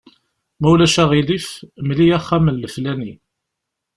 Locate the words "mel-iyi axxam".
1.87-2.45